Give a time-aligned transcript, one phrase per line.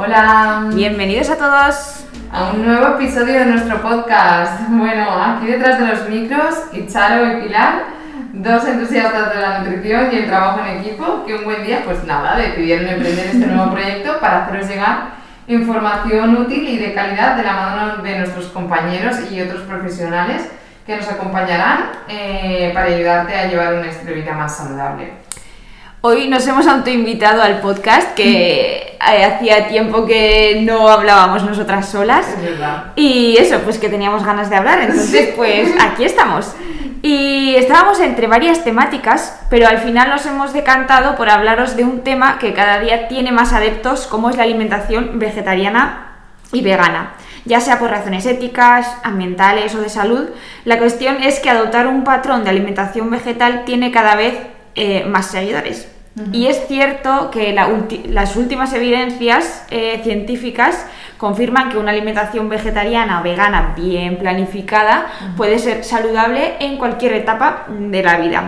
[0.00, 0.70] Hola.
[0.74, 4.68] Bienvenidos a todos a un nuevo episodio de nuestro podcast.
[4.68, 7.82] Bueno, aquí detrás de los micros, Icharo y Pilar,
[8.32, 12.04] dos entusiastas de la nutrición y el trabajo en equipo, que un buen día, pues
[12.04, 14.98] nada, decidieron emprender este nuevo proyecto para haceros llegar
[15.48, 20.48] información útil y de calidad de la mano de nuestros compañeros y otros profesionales
[20.86, 25.10] que nos acompañarán eh, para ayudarte a llevar un estilo de vida más saludable.
[26.00, 32.28] Hoy nos hemos autoinvitado al podcast que eh, hacía tiempo que no hablábamos nosotras solas.
[32.28, 32.92] Es verdad.
[32.94, 34.80] Y eso, pues que teníamos ganas de hablar.
[34.80, 36.54] Entonces, pues aquí estamos.
[37.02, 42.04] Y estábamos entre varias temáticas, pero al final nos hemos decantado por hablaros de un
[42.04, 46.12] tema que cada día tiene más adeptos, como es la alimentación vegetariana
[46.52, 47.14] y vegana.
[47.44, 50.28] Ya sea por razones éticas, ambientales o de salud,
[50.64, 54.36] la cuestión es que adoptar un patrón de alimentación vegetal tiene cada vez
[54.80, 55.88] eh, más seguidores.
[56.32, 63.24] Y es cierto que las últimas evidencias eh, científicas confirman que una alimentación vegetariana o
[63.24, 65.06] vegana bien planificada
[65.36, 68.44] puede ser saludable en cualquier etapa de la vida.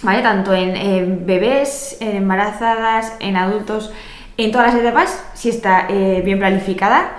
[0.00, 0.22] ¿Vale?
[0.22, 3.92] Tanto en bebés, en embarazadas, en adultos,
[4.38, 7.10] en todas las etapas, si está eh, bien planificada,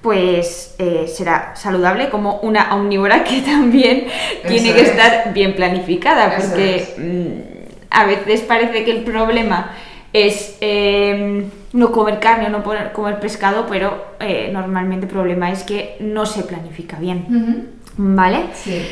[0.00, 0.74] pues
[1.06, 4.08] será saludable como una omnívora que también
[4.48, 7.51] tiene que estar bien planificada, porque mm,
[7.92, 9.72] a veces parece que el problema
[10.12, 15.62] es em, no comer carne o no comer pescado, pero eh, normalmente el problema es
[15.62, 17.70] que no se planifica bien.
[17.96, 18.46] ¿Vale?
[18.54, 18.82] Sí.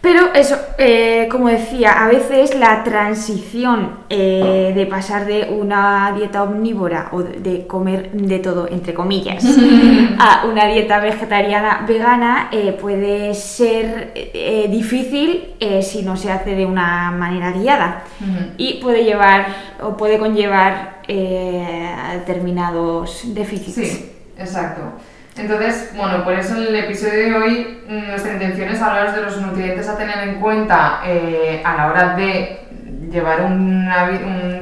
[0.00, 6.42] Pero eso, eh, como decía, a veces la transición eh, de pasar de una dieta
[6.42, 9.44] omnívora o de comer de todo, entre comillas,
[10.18, 14.14] a una dieta vegetariana vegana eh, puede ser
[14.70, 18.04] difícil si no se hace de una manera guiada
[18.56, 19.46] y puede llevar
[19.82, 23.74] o puede conllevar a determinados déficits.
[23.74, 24.82] Sí, exacto.
[25.36, 29.22] Entonces, bueno, por eso en el episodio de hoy mm, nuestra intención es hablaros de
[29.22, 32.60] los nutrientes a tener en cuenta eh, a la hora de
[33.10, 33.88] llevar un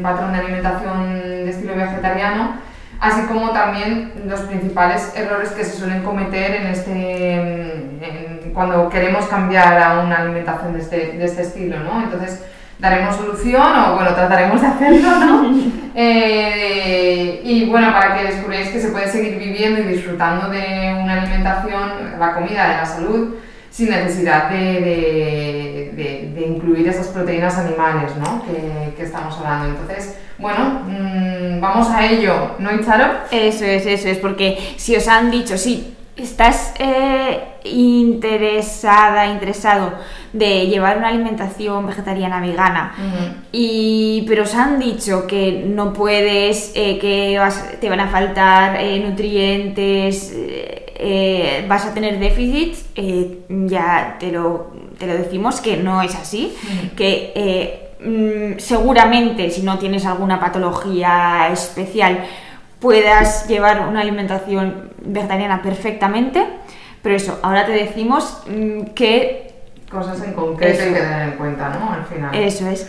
[0.03, 2.55] patrón de alimentación de estilo vegetariano,
[3.01, 9.81] así como también los principales errores que se suelen cometer en este, cuando queremos cambiar
[9.81, 12.03] a una alimentación de este, de este estilo, ¿no?
[12.03, 12.43] Entonces,
[12.79, 15.79] daremos solución o bueno, trataremos de hacerlo, ¿no?
[16.01, 21.23] Eh, y bueno, para que descubráis que se puede seguir viviendo y disfrutando de una
[21.23, 23.35] alimentación, la comida, de la salud,
[23.69, 25.93] sin necesidad de,
[26.37, 28.45] de, incluir esas proteínas animales, ¿no?
[28.45, 29.71] Que, que estamos hablando.
[29.71, 33.15] Entonces, bueno, mmm, vamos a ello, ¿no, Icharo?
[33.33, 39.93] Eso es, eso es, porque si os han dicho, sí, estás eh, interesada, interesado
[40.33, 42.95] de llevar una alimentación vegetariana vegana,
[43.53, 47.41] y, pero os han dicho que no puedes, eh, que
[47.81, 50.35] te van a faltar eh, nutrientes,
[51.69, 52.85] vas a tener déficits,
[53.49, 56.55] ya te lo, te lo, decimos que no es así,
[56.97, 62.25] que mm, seguramente si no tienes alguna patología especial,
[62.81, 66.45] puedas llevar una alimentación vegetariana perfectamente,
[67.03, 69.55] pero eso, ahora te decimos mm, que...
[69.91, 71.93] Cosas en concreto hay que tener en cuenta, ¿no?
[71.93, 72.35] Al final.
[72.35, 72.89] Eso es.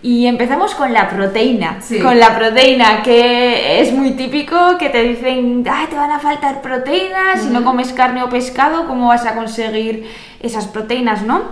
[0.00, 1.78] Y empezamos con la proteína.
[2.02, 6.62] Con la proteína, que es muy típico que te dicen, ah, te van a faltar
[6.62, 10.08] proteínas, si no comes carne o pescado, ¿cómo vas a conseguir
[10.40, 11.42] esas proteínas, no?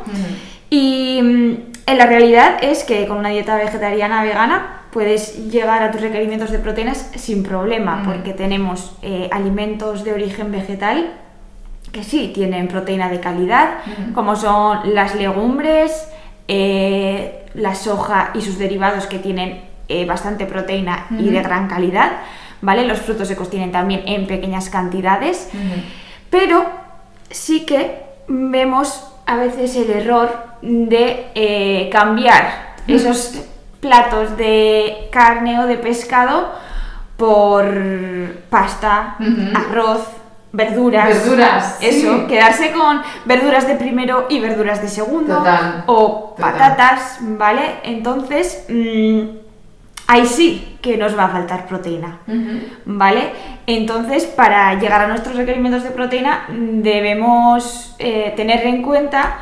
[0.70, 1.54] Y mm,
[1.86, 6.50] en la realidad es que con una dieta vegetariana vegana puedes llegar a tus requerimientos
[6.50, 11.12] de proteínas sin problema, porque tenemos eh, alimentos de origen vegetal
[11.92, 13.80] que sí tienen proteína de calidad,
[14.14, 16.08] como son las legumbres,
[16.48, 22.12] eh, la soja y sus derivados que tienen eh, bastante proteína y de gran calidad,
[22.62, 22.86] ¿vale?
[22.86, 25.50] Los frutos secos tienen también en pequeñas cantidades,
[26.30, 26.64] pero
[27.28, 33.42] sí que vemos a veces el error de cambiar esos
[33.80, 36.50] platos de carne o de pescado
[37.16, 37.64] por
[38.50, 39.16] pasta,
[39.54, 40.00] arroz,
[40.52, 41.08] verduras.
[41.08, 41.86] Verduras, sí.
[41.86, 45.36] Eso, quedarse con verduras de primero y verduras de segundo.
[45.38, 46.52] Total, O total.
[46.52, 47.76] patatas, ¿vale?
[47.84, 49.20] Entonces, mm,
[50.08, 52.18] ahí sí que nos va a faltar proteína.
[52.84, 53.32] ¿Vale?
[53.66, 59.38] Entonces, para llegar a nuestros requerimientos de proteína, mm, debemos eh, tener en cuenta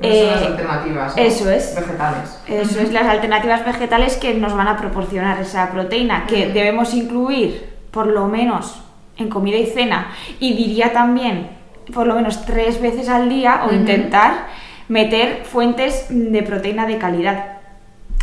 [0.00, 1.16] Esas son las eh, alternativas.
[1.16, 1.22] ¿no?
[1.22, 1.74] eso es.
[1.74, 2.40] Vegetales.
[2.46, 7.68] eso es las alternativas vegetales que nos van a proporcionar esa proteína, que debemos incluir
[7.90, 8.80] por lo menos
[9.16, 11.50] en comida y cena, y diría también
[11.92, 14.46] por lo menos tres veces al día, o intentar
[14.88, 17.58] meter fuentes de proteína de calidad,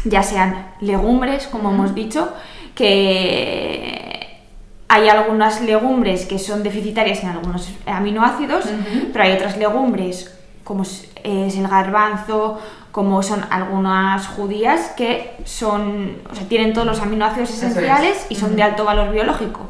[0.03, 2.33] ya sean legumbres, como hemos dicho,
[2.75, 4.39] que
[4.87, 8.65] hay algunas legumbres que son deficitarias en algunos aminoácidos,
[9.11, 10.34] pero hay otras legumbres,
[10.65, 12.59] como es el garbanzo,
[12.91, 17.55] como son algunas judías, que son, o sea, tienen todos los aminoácidos es.
[17.55, 19.61] esenciales y son de alto valor biológico.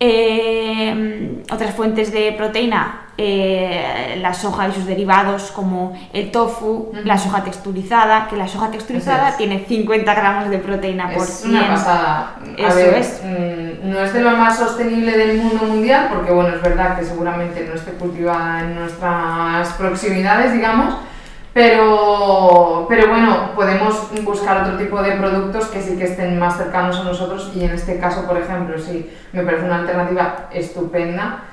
[0.00, 7.18] Eh, otras fuentes de proteína, eh, la soja y sus derivados como el tofu, la
[7.18, 9.36] soja texturizada, que la soja texturizada es.
[9.38, 11.50] tiene 50 gramos de proteína por Es 100.
[11.50, 12.36] una pasada.
[12.40, 13.20] A Eso ver, es.
[13.82, 17.66] no es de lo más sostenible del mundo mundial, porque bueno, es verdad que seguramente
[17.68, 20.94] no esté cultivada en nuestras proximidades, digamos,
[21.54, 26.98] pero, pero bueno, podemos buscar otro tipo de productos que sí que estén más cercanos
[27.00, 31.44] a nosotros y en este caso, por ejemplo, sí, me parece una alternativa estupenda.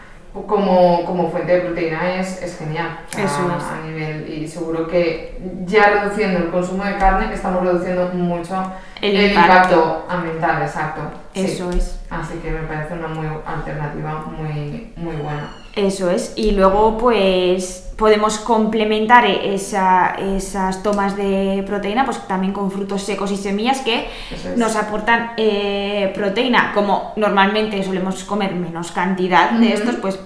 [0.47, 3.63] Como, como fuente de proteína es, es genial o sea, Eso es.
[3.63, 8.69] a nivel y seguro que ya reduciendo el consumo de carne estamos reduciendo mucho
[9.01, 9.75] El el, impacto.
[9.75, 10.05] impacto.
[10.09, 11.01] ambiental, exacto.
[11.33, 11.45] sí.
[11.45, 12.01] Eso es.
[12.09, 15.49] Así que me parece una muy alternativa muy, muy buena.
[15.75, 16.33] Eso es.
[16.35, 23.31] Y luego, pues, podemos complementar esa- esas tomas de proteína, pues también con frutos secos
[23.31, 24.57] y semillas que es.
[24.57, 26.71] nos aportan eh, proteína.
[26.73, 30.19] Como normalmente solemos comer menos cantidad de estos, pues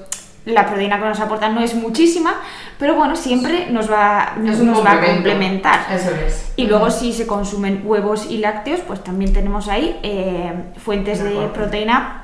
[0.46, 2.34] la proteína que nos aportan no es muchísima,
[2.80, 5.80] pero bueno, siempre nos va, Es un nos va a complementar.
[5.94, 6.54] Eso es.
[6.56, 11.30] Y luego si se consumen huevos y lácteos, pues también tenemos ahí eh, fuentes de
[11.54, 12.24] proteína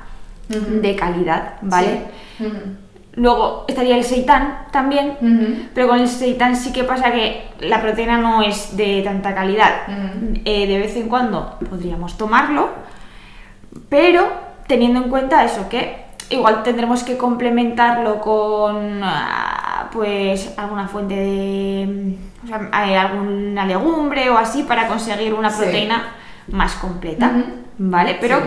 [0.80, 2.02] de calidad, ¿vale?
[2.38, 2.44] Sí.
[3.16, 8.18] Luego estaría el seitán también, pero con el seitán sí que pasa que la proteína
[8.18, 9.72] no es de tanta calidad.
[10.44, 12.68] Eh, de vez en cuando podríamos tomarlo,
[13.88, 14.28] pero
[14.66, 22.16] teniendo en cuenta eso, que igual tendremos que complementarlo con ah, pues alguna fuente de
[22.44, 22.68] o sea,
[23.00, 25.62] alguna legumbre o así para conseguir una Sí.
[25.62, 26.02] proteína
[26.48, 27.30] más completa.
[27.78, 28.18] ¿vale?
[28.20, 28.38] Pero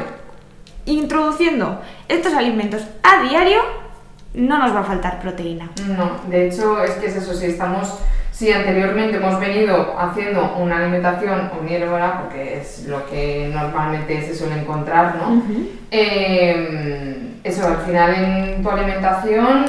[0.85, 0.91] Sí.
[0.93, 3.61] introduciendo estos alimentos a diario
[4.33, 5.69] no nos va a faltar proteína.
[5.87, 7.99] No, de hecho es que es eso, si estamos,
[8.31, 14.61] si anteriormente hemos venido haciendo una alimentación omnívora, porque es lo que normalmente se suele
[14.61, 15.41] encontrar, ¿no?
[15.91, 19.65] Eh, eso, al final en tu alimentación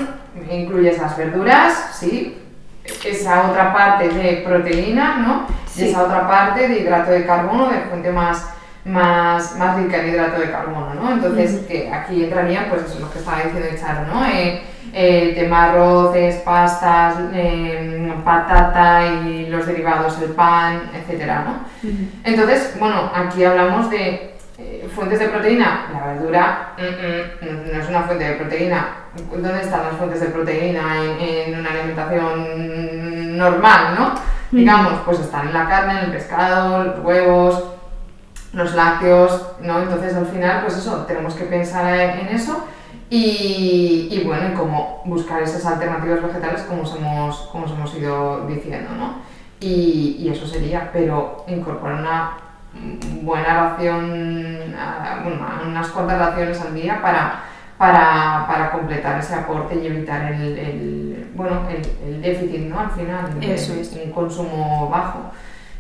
[0.51, 2.39] incluyes las verduras, sí,
[3.05, 5.47] esa otra parte de proteína, ¿no?
[5.67, 5.85] Sí.
[5.85, 8.51] Y esa otra parte de hidrato de carbono, de fuente más,
[8.85, 11.13] más, más rica en hidrato de carbono, ¿no?
[11.13, 14.25] Entonces, que aquí entraría, pues eso, lo que estaba diciendo Charo, ¿no?
[14.27, 14.63] Eh,
[14.93, 21.91] eh, tema arroces, pastas, eh, patata y los derivados, el pan, etcétera, ¿no?
[22.25, 25.87] Entonces, bueno, aquí hablamos de eh, fuentes de proteína.
[25.93, 28.89] La verdura mm, mm, no- es una fuente de proteína.
[29.31, 31.21] ¿Dónde están las fuentes de proteína en,
[31.55, 34.15] en una alimentación normal, no?
[34.51, 37.65] Digamos, pues están en la carne, en el pescado, los huevos,
[38.53, 39.81] los lácteos, ¿no?
[39.81, 42.65] Entonces al final, pues eso, tenemos que pensar en eso
[43.09, 47.95] y, y bueno, y cómo buscar esas alternativas vegetales como os hemos, como os hemos
[47.97, 49.15] ido diciendo, ¿no?
[49.61, 52.31] Y, y eso sería, pero incorporar una
[53.23, 54.75] buena ración,
[55.23, 57.43] bueno, unas cuantas raciones al día para,
[57.77, 62.81] para, para completar ese aporte y evitar el, el, bueno, el, el déficit, ¿no?
[62.81, 63.69] Al final, es.
[64.05, 65.31] un consumo bajo,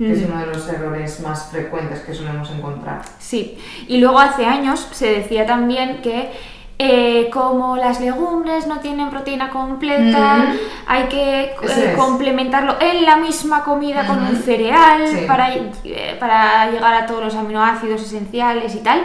[0.00, 0.32] que es Ujú.
[0.32, 3.02] uno de los errores más frecuentes que solemos encontrar.
[3.18, 6.30] Sí, y luego hace años se decía también que
[6.82, 10.58] eh, como las legumbres no tienen proteína completa, Ujú.
[10.86, 15.26] hay que eh, complementarlo en la misma comida con un cereal Sí.
[15.28, 19.02] para, eh, para llegar a todos los aminoácidos esenciales y tal.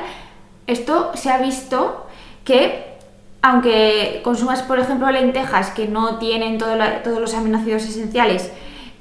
[0.67, 2.07] Esto se ha visto
[2.45, 2.95] que
[3.41, 8.51] aunque consumas, por ejemplo, lentejas que no tienen todo la- todos los aminoácidos esenciales,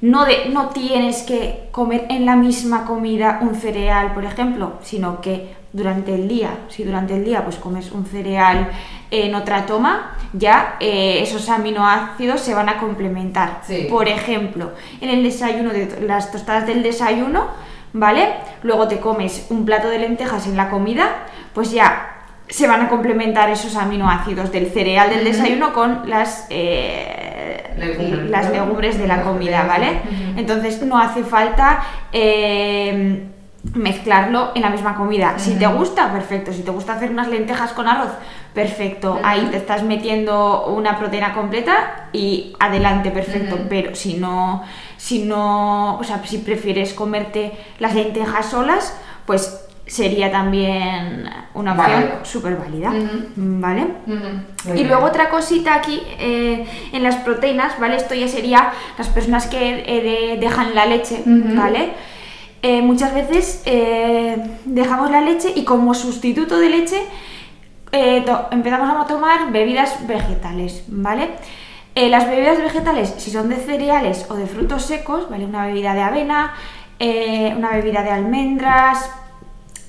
[0.01, 5.21] no, de- no tienes que comer en la misma comida un cereal, por ejemplo, sino
[5.21, 8.69] que durante el día, si durante el día pues comes un cereal
[9.11, 13.59] en otra toma, ya eh, esos aminoácidos se van a complementar.
[13.67, 13.87] Sí.
[13.89, 14.71] Por ejemplo,
[15.01, 17.47] en el desayuno, de las tostadas del desayuno,
[17.93, 18.33] ¿vale?
[18.63, 22.11] Luego te comes un plato de lentejas en la comida, pues ya
[22.47, 27.24] se van a complementar esos aminoácidos del cereal del desayuno con las, eh,
[27.77, 30.01] Legumbres, las legumbres de la comida, ¿vale?
[30.35, 33.27] Entonces no hace falta eh,
[33.73, 35.37] mezclarlo en la misma comida.
[35.37, 36.53] Si te gusta, perfecto.
[36.53, 38.11] Si te gusta hacer unas lentejas con arroz,
[38.53, 39.19] perfecto.
[39.23, 43.57] Ahí te estás metiendo una proteína completa y adelante, perfecto.
[43.69, 44.63] Pero si no,
[44.97, 52.03] si no, o sea, si prefieres comerte las lentejas solas, pues sería también una opción
[52.23, 52.91] súper válida.
[53.35, 53.85] ¿vale?
[54.65, 57.95] Muy Y luego otra cosita aquí eh, en las proteínas, ¿vale?
[57.95, 61.21] Esto ya sería las personas que eh, de- dejan la leche.
[61.25, 61.91] ¿vale?
[62.63, 63.63] Eh, muchas veces
[64.65, 66.99] dejamos la leche y como sustituto de leche
[67.91, 71.29] empezamos a tomar bebidas vegetales, ¿vale?
[71.95, 75.45] Las bebidas vegetales, si son de cereales o de frutos secos, ¿vale?
[75.45, 76.53] Una bebida de avena,
[76.99, 79.09] una bebida de almendras,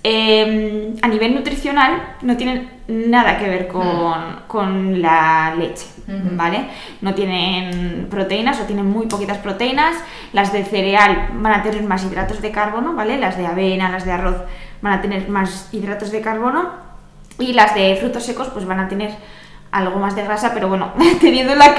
[0.09, 5.87] eh, a nivel nutricional no tienen nada que ver con, con la leche.
[6.07, 6.69] ¿vale?
[7.01, 9.97] No tienen proteínas o tienen muy poquitas proteínas.
[10.33, 13.19] Las de cereal van a tener más hidratos de carbono, ¿vale?
[13.19, 14.37] Las de avena, las de arroz
[14.81, 16.71] van a tener más hidratos de carbono.
[17.41, 19.11] Y las de frutos secos pues van a tener
[19.73, 21.75] algo más de grasa, pero bueno, teniendo, la,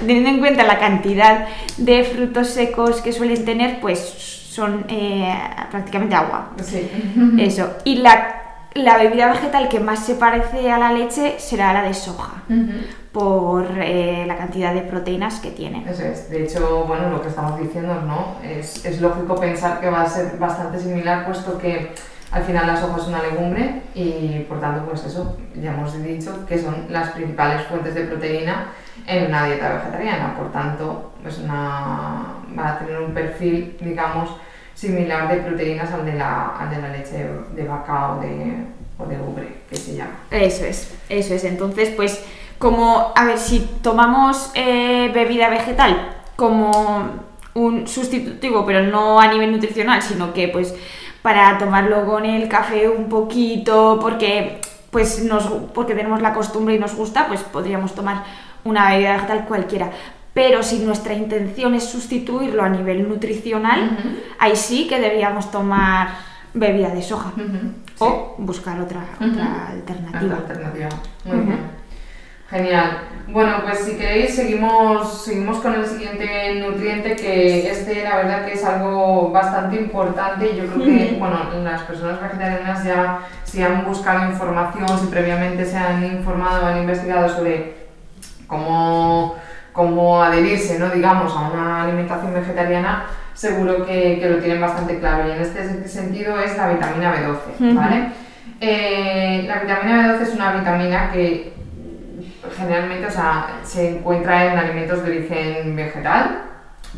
[0.00, 5.32] teniendo en cuenta la cantidad de frutos secos que suelen tener, pues son eh,
[5.70, 6.50] prácticamente agua.
[6.62, 6.90] Sí.
[7.38, 7.74] Eso.
[7.84, 11.94] Y la, la bebida vegetal que más se parece a la leche será la de
[11.94, 12.72] soja, Ujú.
[13.12, 15.84] por eh, la cantidad de proteínas que tiene.
[15.88, 16.28] Eso es.
[16.28, 18.34] De hecho, bueno, lo que estamos diciendo, ¿no?
[18.42, 21.92] Es, es lógico pensar que va a ser bastante similar, puesto que
[22.32, 26.44] al final la soja es una legumbre y, por tanto, pues eso, ya hemos dicho
[26.46, 28.66] que son las principales fuentes de proteína
[29.06, 30.34] en una dieta vegetariana.
[30.36, 34.28] Por tanto, es una, va a tener un perfil, digamos,
[34.78, 38.64] similar de proteínas al de la, al de la leche de vaca o de,
[38.96, 40.12] o de ubre, que se llama.
[40.30, 41.42] Eso es, eso es.
[41.42, 42.24] Entonces, pues,
[42.58, 47.08] como, a ver, si tomamos eh, bebida vegetal como
[47.54, 50.72] un sustitutivo, pero no a nivel nutricional, sino que, pues,
[51.22, 54.60] para tomarlo con el café un poquito, porque,
[54.92, 55.44] pues, nos,
[55.74, 58.22] porque tenemos la costumbre y nos gusta, pues podríamos tomar
[58.62, 59.90] una bebida vegetal cualquiera.
[60.38, 63.98] Pero si nuestra intención es sustituirlo a nivel nutricional,
[64.38, 66.10] ahí sí que deberíamos tomar
[66.54, 67.32] bebida de soja
[67.98, 70.88] o buscar otra, otra alternativa.
[71.24, 71.58] Muy bien.
[72.50, 72.98] Genial.
[73.26, 78.52] Bueno, pues si queréis seguimos, seguimos con el siguiente nutriente que este la verdad que
[78.52, 80.52] es algo bastante importante.
[80.52, 85.64] Y yo creo que bueno, las personas vegetarianas ya si han buscado información, si previamente
[85.64, 87.88] se han informado, han investigado sobre
[88.46, 89.36] cómo,
[89.78, 90.90] cómo adherirse, ¿no?
[90.90, 95.28] digamos, a una alimentación vegetariana, seguro que, que lo tienen bastante claro.
[95.28, 97.74] Y en este sentido es la vitamina B12, Ujú.
[97.78, 98.08] ¿vale?
[98.60, 101.52] Eh, la vitamina B12 es una vitamina que
[102.56, 106.42] generalmente o sea, se encuentra en alimentos de origen vegetal.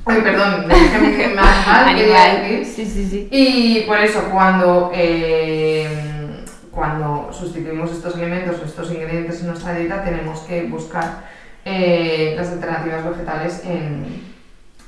[0.06, 1.04] Ay, perdón, de origen
[1.38, 2.48] animal, quería Animal.
[2.48, 2.64] decir.
[2.64, 3.28] Sí, sí, sí.
[3.30, 5.86] Y por eso cuando, eh,
[6.70, 12.48] cuando sustituimos estos alimentos o estos ingredientes en nuestra dieta tenemos que buscar eh, las
[12.52, 14.22] alternativas vegetales en,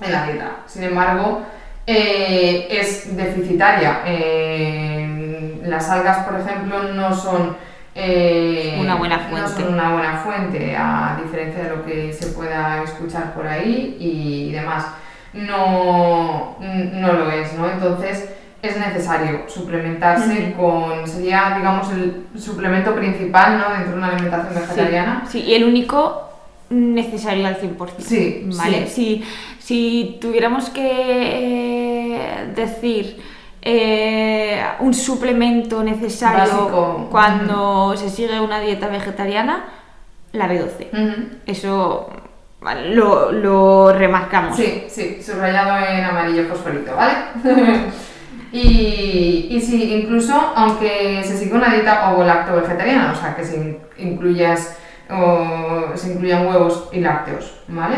[0.00, 0.50] en la dieta.
[0.66, 1.42] Sin embargo,
[1.86, 4.00] eh, es deficitaria.
[4.06, 7.56] Eh, las algas, por ejemplo, no son...
[7.94, 9.50] eh, Una buena no fuente.
[9.62, 14.52] son una buena fuente, a diferencia de lo que se pueda escuchar por ahí y
[14.52, 14.86] demás.
[15.34, 17.70] No, no lo es, ¿no?
[17.70, 18.28] Entonces
[18.60, 23.72] es necesario suplementarse con, sería, digamos, el suplemento principal, ¿no?
[23.74, 25.24] Dentro de una alimentación vegetariana.
[25.28, 26.31] Sí, y el único
[26.72, 27.88] necesario al 100%.
[27.98, 28.86] Sí, ¿vale?
[28.88, 29.22] Si,
[29.58, 33.20] si tuviéramos que eh, decir
[33.62, 37.08] eh, un suplemento necesario Básico.
[37.10, 39.64] cuando se sigue una dieta vegetariana,
[40.32, 40.88] la B12.
[40.92, 41.22] Ujú.
[41.46, 42.10] Eso
[42.94, 44.56] lo, lo remarcamos.
[44.56, 47.14] Sí, sí, subrayado en amarillo fosforito, ¿vale?
[48.52, 53.56] y, y sí, incluso aunque se siga una dieta ovo-lacto vegetariana, o sea, que se
[53.56, 54.76] in- incluyas
[55.10, 57.96] o se incluyan huevos y lácteos, ¿vale?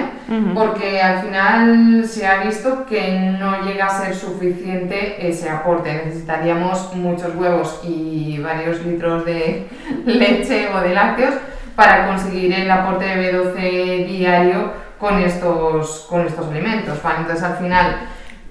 [0.54, 6.02] Porque al final se ha visto que no llega a ser suficiente ese aporte.
[6.06, 9.68] Necesitaríamos muchos huevos y varios litros de
[10.06, 11.34] leche o de lácteos
[11.76, 17.02] para conseguir el aporte de B12 diario con estos, con estos alimentos.
[17.02, 17.20] ¿vale?
[17.20, 17.96] Entonces al final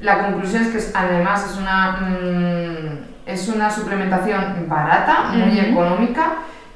[0.01, 6.33] la conclusión es que además es una, mm, es una suplementación barata, muy económica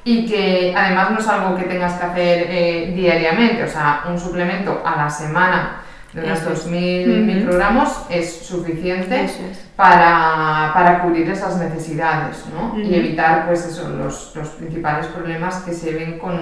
[0.08, 4.18] y que además no es algo que tengas que hacer eh, diariamente, o sea, un
[4.18, 5.82] suplemento a la semana
[6.14, 6.66] de unos Eso es.
[6.66, 7.34] 2.000 Ujú.
[7.34, 9.68] microgramos es suficiente es.
[9.76, 12.80] para, para cubrir esas necesidades ¿no?
[12.80, 16.40] Y evitar pues eso, los, los principales problemas que se ven con,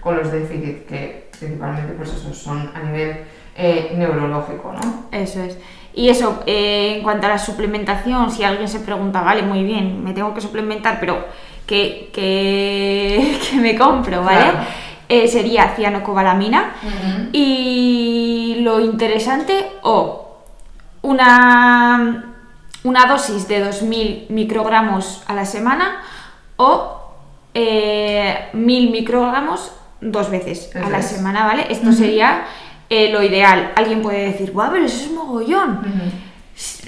[0.00, 3.18] con los déficits, que principalmente pues eso, son a nivel
[3.56, 4.72] eh, neurológico.
[4.72, 5.06] ¿no?
[5.12, 5.56] Eso es.
[5.96, 10.02] Y eso, eh, en cuanto a la suplementación, si alguien se pregunta, vale, muy bien,
[10.02, 11.24] me tengo que suplementar, pero
[11.66, 14.50] ¿qué, qué- qué me compro, vale?
[14.50, 14.58] Claro.
[15.08, 16.72] Eh, sería cianocobalamina.
[17.32, 20.38] Y lo interesante, o
[21.02, 22.24] una,
[22.84, 26.00] una dosis de 2.000 microgramos a la semana
[26.56, 27.00] o
[27.52, 31.66] eh, 1.000 microgramos dos veces a la semana, ¿vale?
[31.70, 32.44] Esto sería
[32.90, 33.72] eh, lo ideal.
[33.76, 35.80] Alguien puede decir, guau, pero eso es mogollón.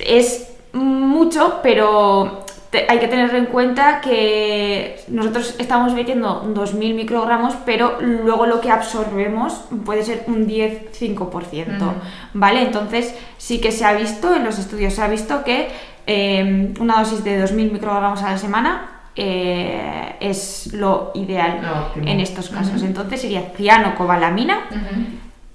[0.04, 7.54] Es mucho, pero te- hay que tener en cuenta que nosotros estamos metiendo 2.000 microgramos,
[7.64, 11.92] pero luego lo que absorbemos puede ser un 10-5%, Ujú.
[12.35, 12.62] ¿vale?
[12.62, 15.68] Entonces sí que se ha visto, en los estudios se ha visto que
[16.06, 21.61] eh, una dosis de 2.000 microgramos a la semana eh, es lo ideal
[22.04, 22.82] en estos casos.
[22.82, 24.66] Entonces sería cianocobalamina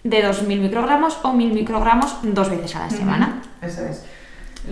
[0.04, 3.42] de 2.000 microgramos o 1.000 microgramos dos veces a la semana.
[3.62, 4.04] Eso es.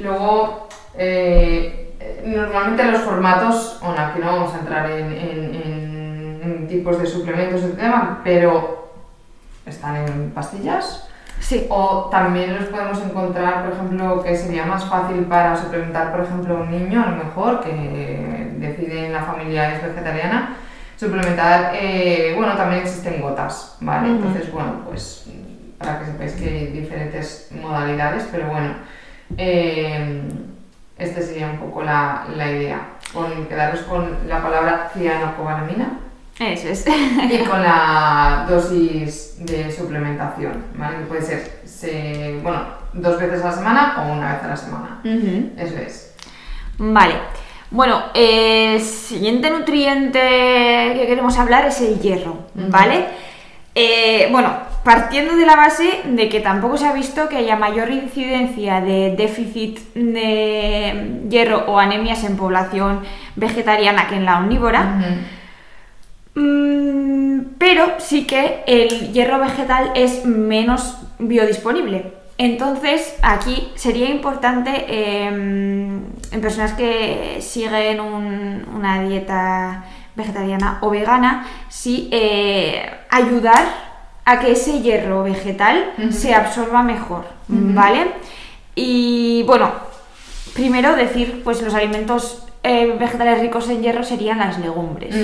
[0.02, 0.68] Luego,
[0.98, 1.89] eh,
[2.26, 7.06] normalmente los formatos, bueno, aquí no vamos a entrar en, en- en- en tipos de
[7.06, 8.92] suplementos, de tema, pero
[9.66, 11.06] están en pastillas.
[11.40, 11.68] Sí.
[11.70, 16.56] O también los podemos encontrar, por ejemplo, que sería más fácil para suplementar, por ejemplo,
[16.56, 20.56] un niño, a lo mejor, que decide en la familia es vegetariana,
[20.98, 24.10] suplementar, eh, bueno, también existen gotas, ¿vale?
[24.10, 25.28] Entonces, bueno, pues
[25.78, 28.74] para que sepáis que hay diferentes modalidades, pero bueno,
[29.38, 30.22] eh,
[31.00, 32.80] esta sería un poco la, la idea,
[33.14, 36.00] con, quedaros con la palabra cianocobalamina
[36.40, 36.86] Eso es.
[36.88, 40.98] y con la dosis de suplementación, ¿vale?
[41.00, 42.62] Que puede ser, se- bueno,
[42.94, 45.02] dos veces a la semana o una vez a la semana.
[45.58, 46.16] Eso es.
[46.78, 47.16] Vale.
[47.72, 52.38] Bueno, el siguiente nutriente que queremos hablar es el hierro.
[52.56, 53.06] ¿vale?
[53.76, 54.52] Eh, bueno,
[54.90, 59.14] partiendo de la base de que tampoco se ha visto que haya mayor incidencia de
[59.16, 63.02] déficit de hierro o anemias en población
[63.36, 64.82] vegetariana que en la omnívora.
[66.36, 72.14] Mm, pero sí que el hierro vegetal es menos biodisponible.
[72.40, 79.84] Entonces, aquí sería importante eh, en personas que siguen un- una dieta
[80.16, 83.89] vegetariana o vegana, sí eh, ayudar
[84.30, 87.26] a que ese hierro vegetal se absorba mejor.
[87.48, 88.12] ¿vale?
[88.76, 89.72] Y bueno,
[90.54, 95.16] primero decir, pues los alimentos eh, vegetales ricos en hierro serían las legumbres,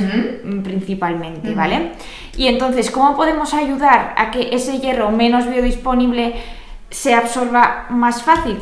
[0.43, 1.53] mm, principalmente.
[1.53, 1.91] ¿vale?
[2.35, 6.33] Y entonces, ¿cómo podemos ayudar a que ese hierro menos biodisponible
[6.89, 8.57] se absorba más fácil?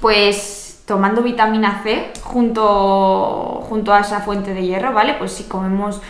[0.00, 5.14] Pues tomando vitamina C junto, junto a esa fuente de hierro, ¿vale?
[5.14, 6.00] Pues si comemos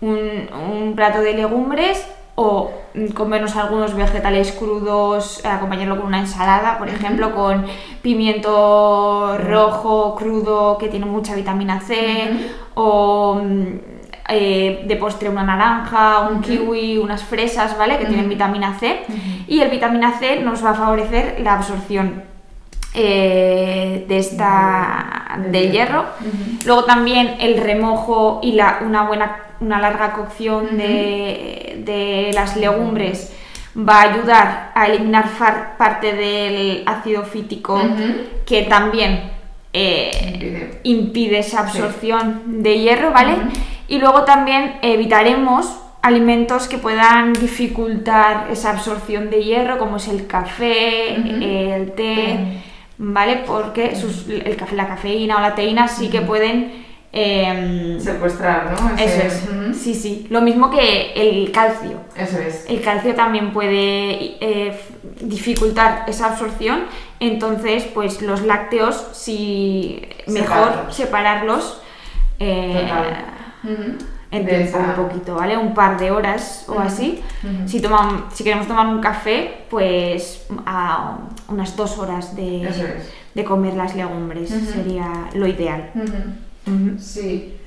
[0.00, 2.04] un, un plato de legumbres
[2.36, 2.72] o
[3.14, 7.66] comernos algunos vegetales crudos, eh, acompañarlo con una ensalada, por ejemplo, con
[8.02, 12.30] pimiento rojo crudo que tiene mucha vitamina C,
[12.74, 13.64] o mm,
[14.28, 17.98] eh, de postre una naranja, un kiwi, unas fresas, ¿vale?
[17.98, 19.02] Que tienen vitamina C.
[19.46, 22.22] Y el vitamina C nos va a favorecer la absorción
[22.94, 26.04] eh, de esta Del hierro.
[26.64, 33.32] Luego también el remojo y la, una buena, una larga cocción de, de las legumbres
[33.76, 37.80] va a ayudar a eliminar far- parte del ácido fítico
[38.46, 39.32] que también
[39.72, 40.80] eh, Impide.
[40.84, 43.34] impide esa absorción de hierro, ¿vale?
[43.88, 50.26] Y luego también evitaremos alimentos que puedan dificultar esa absorción de hierro, como es el
[50.28, 51.14] café,
[51.74, 52.38] el té,
[52.98, 53.42] ¿vale?
[53.46, 56.83] Porque sus- el café, la cafeína o la teína sí que pueden...
[57.16, 58.96] em, Secuestrar, ¿no?
[58.98, 60.26] eso es, sí, sí.
[60.30, 61.98] Lo mismo que el calcio.
[62.16, 62.64] Eso es.
[62.68, 64.78] El calcio también puede eh,
[65.20, 66.84] dificultar esa absorción,
[67.20, 70.96] entonces pues los lácteos, si mejor Separarlos.
[70.96, 71.80] separarlos
[72.40, 72.88] eh,
[74.30, 75.56] en tiempo esa- un poquito, ¿vale?
[75.56, 77.22] Un par de horas o así.
[77.66, 82.82] Si, toman, si queremos tomar un café, pues a unas dos horas de, es.
[83.34, 85.90] de comer las legumbres sería lo ideal.
[86.98, 87.60] Sí.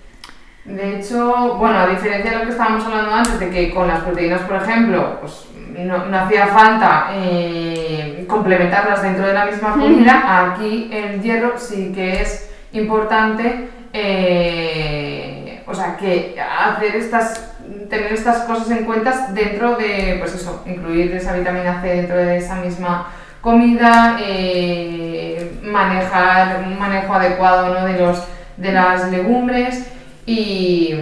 [0.66, 4.02] De hecho, bueno, a diferencia de lo que estábamos hablando antes, de que con las
[4.02, 5.46] proteínas, por ejemplo, pues
[5.78, 11.92] no, no hacía falta eh, complementarlas dentro de la misma comida, aquí el hierro sí
[11.94, 17.56] que es importante, eh, o sea, que hacer estas
[17.90, 22.38] tener estas cosas en cuenta dentro de, pues eso, incluir esa vitamina C dentro de
[22.38, 23.08] esa misma
[23.42, 27.86] comida, eh, manejar un manejo adecuado ¿no?
[27.86, 28.24] de, los,
[28.58, 29.88] de las legumbres
[30.26, 30.94] y,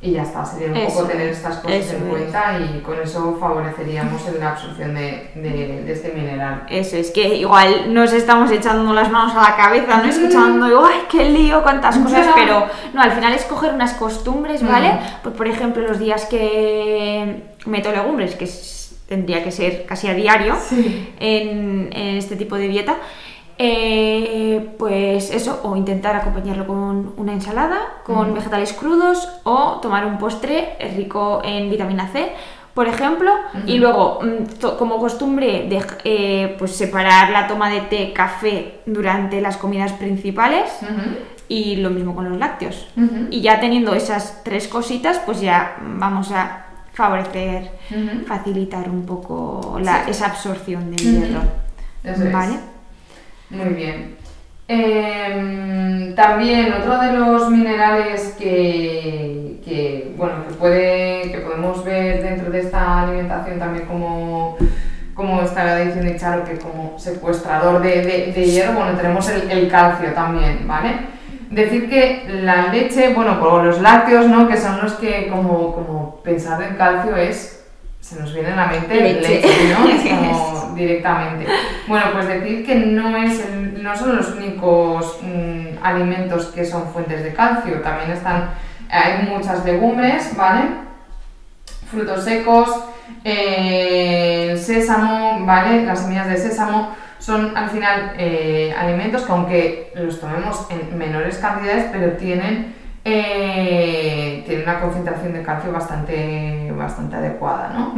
[0.00, 2.08] y ya está, sería un Eso poco tener es, estas cosas eso en es.
[2.08, 6.64] cuenta y con eso favoreceríamos la absorción de, de- de este mineral.
[6.68, 10.08] Eso es que igual nos estamos echando las manos a la cabeza, ¿no?
[10.08, 11.62] Escuchando, digo, ¡ay, qué lío!
[11.62, 12.32] cuántas cosas, Ya.
[12.34, 14.92] pero no, al final es coger unas costumbres, ¿vale?
[14.92, 14.98] Mm.
[15.22, 18.78] Pues por ejemplo, los días que meto legumbres, que es-
[19.08, 21.12] tendría que ser casi a diario Sí.
[21.20, 22.96] en, en este tipo de dieta,
[23.58, 30.18] eh, pues eso, o intentar acompañarlo con una ensalada, con vegetales crudos, o tomar un
[30.18, 32.32] postre rico en vitamina C,
[32.74, 33.30] por ejemplo,
[33.66, 39.40] y luego, mm, como costumbre, de, eh, pues separar la toma de té, café durante
[39.40, 40.70] las comidas principales,
[41.48, 42.88] y lo mismo con los lácteos.
[43.30, 47.70] Y ya teniendo esas tres cositas, pues ya vamos a favorecer,
[48.26, 50.10] facilitar un poco la- Sí.
[50.12, 51.42] esa absorción del hierro.
[52.04, 52.32] Eso es.
[53.52, 54.16] Muy bien.
[54.68, 59.60] Em, también otro de los minerales que,
[60.16, 64.56] bueno, que, puede, que podemos ver dentro de esta alimentación también como,
[65.14, 70.66] como estaba diciendo Charo, que como secuestrador de, de- hierro, bueno, tenemos el, calcio también,
[70.66, 70.92] ¿vale?
[71.50, 74.48] Decir que la leche, bueno, por los lácteos, ¿no?
[74.48, 77.61] Que son los que como, como pensar en calcio es,
[78.02, 79.40] se nos viene a la mente Leche.
[79.40, 79.88] leche, ¿no?
[79.88, 81.46] Es como directamente.
[81.86, 86.88] Bueno, pues decir que no, es el- no son los únicos mm, alimentos que son
[86.92, 88.50] fuentes de calcio, también están,
[88.90, 90.62] hay muchas legumbres, ¿vale?
[91.90, 92.68] Frutos secos,
[93.24, 95.84] eh, el sésamo, ¿vale?
[95.84, 101.38] Las semillas de sésamo son al final eh, alimentos que aunque los tomemos en menores
[101.38, 107.94] cantidades, pero tienen, eh, tienen una concentración de calcio bastante, bastante adecuada, ¿no?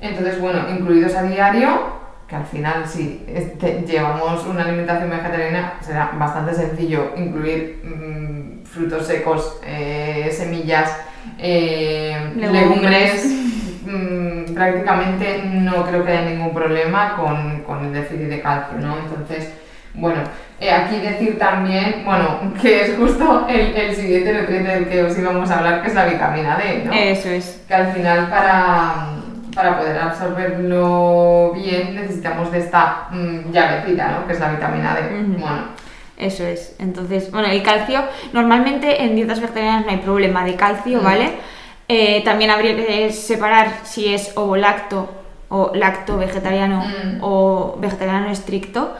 [0.00, 6.10] Entonces, bueno, incluidos a diario, que al final si este, llevamos una alimentación vegetariana, será
[6.18, 10.94] bastante sencillo incluir mm, frutos secos, eh, semillas,
[11.38, 12.52] eh, Legumbres.
[12.52, 13.24] legumbres.
[13.86, 18.98] mm, prácticamente no creo que haya ningún problema con, con el déficit de calcio, ¿no?
[18.98, 19.52] Entonces,
[19.94, 20.20] bueno,
[20.60, 25.18] eh, aquí decir también, bueno, que es justo el, el siguiente nutriente del que os
[25.18, 26.92] íbamos a hablar, que es la vitamina D, ¿no?
[26.92, 27.62] Eso es.
[27.68, 29.06] que al final para,
[29.54, 34.26] para poder absorberlo bien necesitamos de esta mm, llavecita, ¿no?
[34.26, 35.22] Que es la vitamina D.
[35.38, 35.68] Bueno,
[36.16, 36.74] Eso es.
[36.80, 41.00] Entonces, bueno, el calcio, normalmente en dietas vegetarianas no hay problema de calcio.
[41.00, 41.32] ¿vale?
[41.88, 45.08] Eh, también habría que separar si es ovolacto
[45.48, 46.84] o lacto vegetariano
[47.22, 48.94] o vegetariano estricto,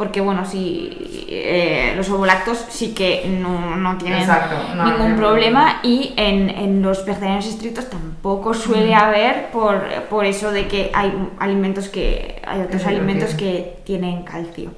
[0.00, 5.80] porque bueno, si eh, los ovolactos sí que no, no tienen Exacto, no ningún problema
[5.82, 11.12] y en, en los vegetarianos estrictos tampoco suele haber por, por eso de que hay
[11.38, 14.70] alimentos que hay otros alimentos que tienen calcio.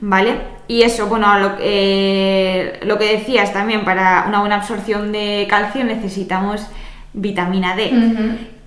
[0.00, 0.34] ¿Vale?
[0.66, 5.84] Y eso, bueno, lo, eh, lo que decías también, para una buena absorción de calcio
[5.84, 6.66] necesitamos
[7.12, 7.92] vitamina D.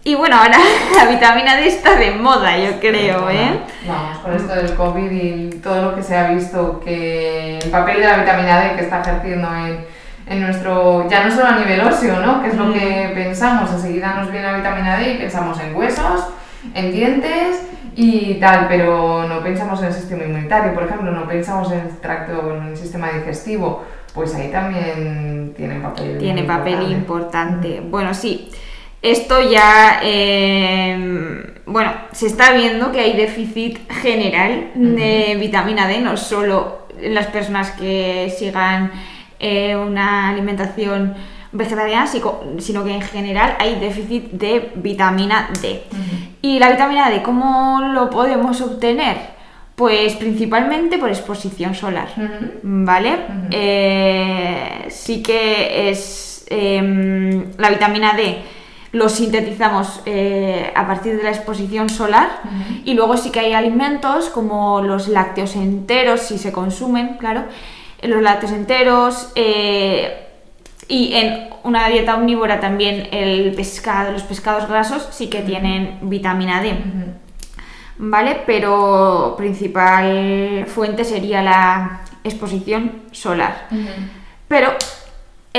[0.03, 0.57] Y bueno, ahora
[0.97, 3.59] la vitamina D está de moda, yo creo, ¿eh?
[3.87, 7.97] Vamos, con esto del COVID y todo lo que se ha visto que el papel
[7.99, 9.85] de la vitamina D que está ejerciendo en,
[10.27, 12.41] en nuestro, ya no solo a nivel óseo, ¿no?
[12.41, 12.73] Que es lo Mm.
[12.73, 16.27] que pensamos, enseguida nos viene la vitamina D y pensamos en huesos,
[16.73, 17.63] en dientes
[17.95, 21.97] y tal, pero no pensamos en el sistema inmunitario, por ejemplo, no pensamos en el
[21.97, 23.83] tracto, en el sistema digestivo,
[24.13, 27.67] pues ahí también tiene papel Tiene papel importante.
[27.67, 27.81] importante.
[27.89, 28.49] Bueno, sí.
[29.01, 36.17] Esto ya, eh, bueno, se está viendo que hay déficit general de vitamina D, no
[36.17, 38.91] solo en las personas que sigan
[39.39, 41.15] eh, una alimentación
[41.53, 45.83] vegetariana, sino que en general hay déficit de vitamina D.
[46.41, 49.39] ¿Y la vitamina D cómo lo podemos obtener?
[49.75, 52.09] Pues principalmente por exposición solar.
[52.63, 53.15] ¿Vale?
[53.49, 58.58] Eh, sí que es em, la vitamina D
[58.91, 62.41] lo sintetizamos eh, a partir de la exposición solar
[62.83, 67.43] y luego sí que hay alimentos como los lácteos enteros si se consumen, claro,
[68.01, 70.27] los lácteos enteros eh,
[70.87, 76.61] y en una dieta omnívora también el pescado, los pescados grasos sí que tienen vitamina
[76.61, 76.75] D.
[77.99, 78.41] ¿vale?
[78.45, 83.67] Pero principal fuente sería la exposición solar.
[84.47, 84.73] Pero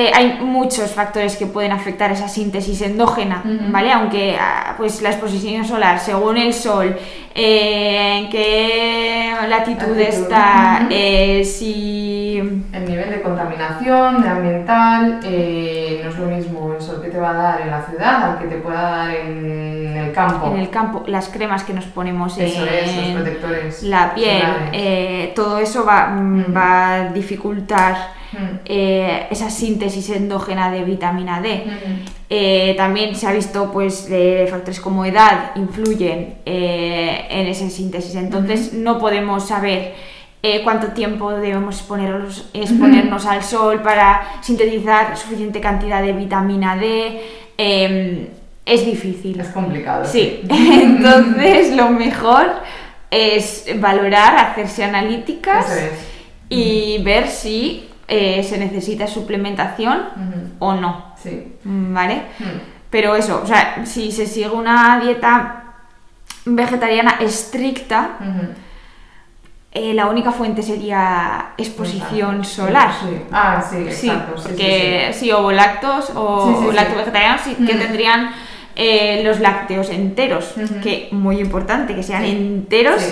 [0.00, 3.42] eh, hay muchos factores que pueden afectar esa síntesis endógena.
[3.68, 3.92] ¿vale?
[3.92, 6.96] Aunque ah, pues la exposición solar, según el sol,
[7.34, 12.38] eh, en qué latitud, Latitud, está, eh, si...
[12.72, 17.18] El nivel de contaminación, de ambiental, eh, no es lo mismo el sol que te
[17.18, 20.50] va a dar en la ciudad al que te pueda dar en el campo.
[20.52, 23.82] En el campo, las cremas que nos ponemos Eso es, los en protectores.
[23.82, 28.60] la piel, todo eso va, mm, va a dificultar Mm.
[28.64, 31.64] eh, esa síntesis endógena de vitamina D.
[31.66, 32.20] Mm.
[32.32, 38.14] Eh, también se ha visto pues eh, factores como edad influyen eh, en esa síntesis.
[38.14, 39.94] Entonces no podemos saber
[40.64, 47.20] cuánto tiempo debemos exponernos, exponernos al sol para sintetizar suficiente cantidad de vitamina D.
[47.58, 48.30] Eh,
[48.64, 49.40] es difícil.
[49.40, 50.06] Es complicado.
[50.06, 52.46] Sí, entonces lo mejor
[53.10, 55.90] es valorar, hacerse analíticas es.
[56.48, 60.02] y ver si eh, se necesita suplementación
[60.58, 61.54] o no, Sí.
[61.64, 62.22] ¿vale?
[62.40, 62.44] Mm.
[62.90, 65.62] Pero eso, o sea, si se sigue una dieta
[66.44, 68.16] vegetariana estricta,
[69.72, 72.90] eh, la única fuente sería exposición solar.
[73.00, 73.22] Sí.
[73.30, 74.36] Ah, sí, Sí, exacto.
[74.38, 75.30] sí, porque sí.
[75.32, 75.52] o
[76.60, 76.74] sí, sí.
[76.74, 77.78] lacto-vegetarianos sí que Mm.
[77.78, 78.30] tendrían
[78.74, 83.02] eh, los lácteos enteros, que muy importante que sean enteros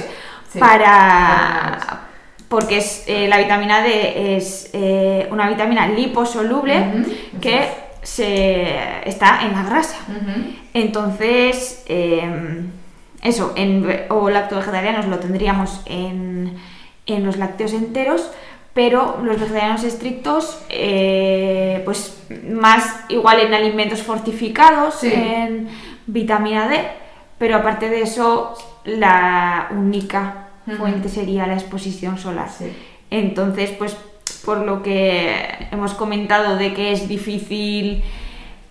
[0.59, 2.08] para...
[2.49, 6.83] Porque es, eh, la vitamina D es eh, una vitamina liposoluble
[7.41, 7.69] que
[8.03, 8.67] se,
[9.07, 9.99] está en la grasa.
[10.73, 12.63] Entonces, eh,
[13.23, 16.57] eso, en o lacto-vegetarianos lo tendríamos en,
[17.07, 18.31] en los lácteos enteros,
[18.73, 25.13] pero los vegetarianos estrictos, eh, pues más igual en alimentos fortificados, Sí.
[25.13, 25.69] en
[26.07, 26.81] vitamina D,
[27.39, 32.49] pero aparte de eso, la única Fuente sería la exposición solar.
[32.51, 32.73] Sí.
[33.11, 33.97] Entonces, pues
[34.45, 38.03] por lo que hemos comentado de que es difícil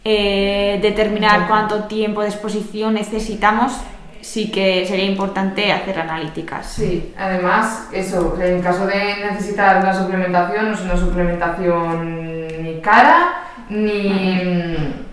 [0.03, 3.73] eh, determinar cuánto tiempo de exposición necesitamos,
[4.21, 6.67] sí que sería importante hacer analíticas.
[6.67, 13.43] Sí, además, eso, en caso de necesitar la suplementación, no es una suplementación ni cara,
[13.69, 15.06] ni...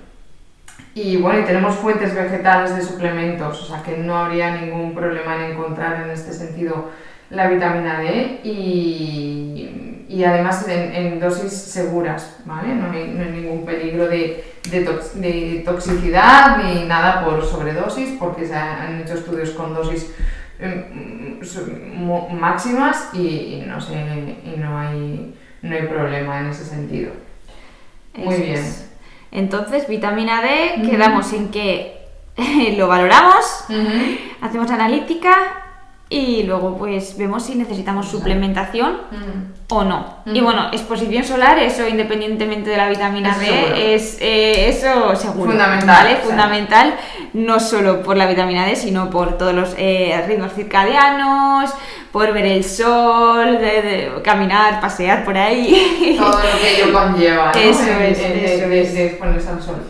[0.95, 5.35] Y bueno, y tenemos fuentes vegetales de suplementos, o sea que no habría ningún problema
[5.37, 6.91] en encontrar en este sentido
[7.31, 12.75] la vitamina D y, y además en, en dosis seguras, ¿vale?
[12.77, 18.11] No hay, no hay ningún peligro de, de, tox- de toxicidad ni nada por sobredosis
[18.19, 20.15] porque se han hecho estudios con dosis
[20.61, 21.41] em,
[22.39, 27.11] máximas y, y no sé, y no hay, no hay problema en ese sentido.
[28.17, 28.55] Muy Eso bien.
[28.59, 28.91] es.
[29.35, 31.99] Entonces, vitamina D, quedamos en que
[32.79, 33.65] lo valoramos,
[34.41, 35.33] hacemos analítica
[36.09, 39.73] y luego pues vemos si necesitamos suplementación Mm.
[39.73, 40.17] o no.
[40.27, 43.75] Y bueno, exposición solar, eso independientemente de la vitamina Eso D, seguro.
[43.75, 45.51] es eh, eso seguro.
[45.51, 46.17] Fundamental.
[46.23, 46.95] Fundamental,
[47.33, 51.71] no solo por la vitamina D, sino por todos los eh, ritmos circadianos,
[52.15, 56.15] por ver el sol, de, de caminar, pasear por ahí.
[56.19, 57.61] Todo lo que ello conlleva, ¿no?
[57.61, 58.95] Eso es, eso de- es.
[58.95, 59.83] de exponerse al sol.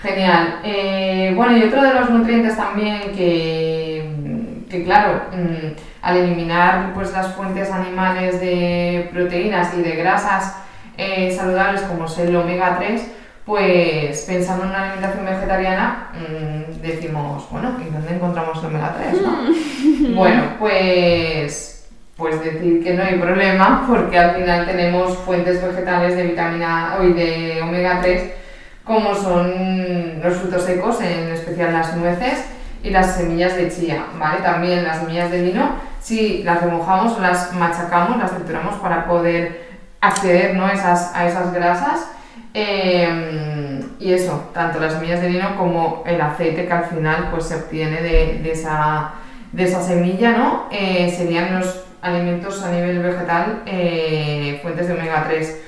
[0.00, 0.60] Genial.
[0.64, 4.10] Eh, bueno, y otro de los nutrientes también que,
[4.70, 10.56] que claro, mm, al eliminar pues, las fuentes animales de proteínas y de grasas
[10.96, 13.02] eh, saludables como es el omega 3,
[13.48, 19.22] pues pensando en una alimentación vegetariana, mm, decimos, bueno, ¿y dónde encontramos el omega 3?
[19.22, 20.14] no?
[20.20, 26.24] bueno, pues, pues decir que no hay problema porque al final tenemos fuentes vegetales de
[26.24, 28.32] vitamina y de omega 3
[28.84, 32.44] como son los frutos secos, en especial las nueces
[32.82, 34.40] y las semillas de chía, ¿vale?
[34.42, 39.68] También las semillas de lino, si las remojamos las machacamos, las trituramos para poder
[40.02, 40.70] acceder ¿no?
[40.70, 42.10] esas, a esas grasas.
[42.60, 47.44] Eh, y eso, tanto las semillas de lino como el aceite que al final pues,
[47.44, 49.12] se obtiene de, de esa,
[49.52, 50.66] de esa semilla, ¿no?
[50.70, 55.62] Eh, serían los alimentos a nivel vegetal eh, fuentes de omega 3.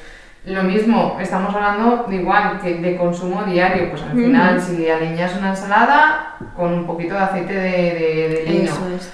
[0.46, 5.36] Lo mismo, estamos hablando de igual que de consumo diario, pues al final si alineas
[5.36, 8.64] una ensalada con un poquito de aceite de, de- de lino.
[8.72, 9.12] Eso es.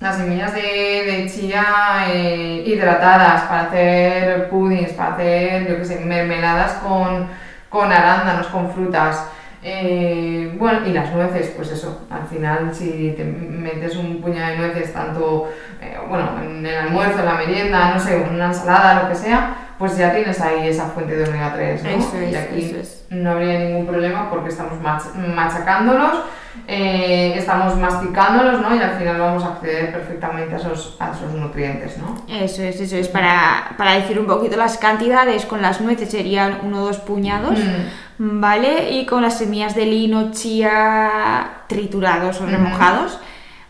[0.00, 1.64] Las semillas de, de chía
[2.08, 7.26] eh, hidratadas para hacer puddings, para hacer, yo qué sé, mermeladas con,
[7.68, 9.26] con arándanos, con frutas.
[9.60, 14.58] Eh, bueno, y las nueces, pues eso, al final si te metes un puñado de
[14.58, 19.08] nueces, tanto eh, bueno, en el almuerzo, en la merienda, no sé, una ensalada, lo
[19.08, 21.90] que sea, pues ya tienes ahí esa fuente de omega 3, ¿no?
[21.90, 22.97] Eso y aquí eso es.
[23.10, 26.18] No habría ningún problema porque estamos mach- machacándolos
[26.66, 28.74] eh, estamos masticándolos, ¿no?
[28.74, 32.16] Y al final vamos a acceder perfectamente a esos, a esos nutrientes, ¿no?
[32.28, 33.06] Eso es, eso es.
[33.08, 37.58] Para, para decir un poquito las cantidades, con las nueces serían uno o dos puñados,
[37.58, 38.40] Mm.
[38.40, 38.90] ¿vale?
[38.90, 43.20] Y con las semillas de lino, chía triturados o remojados,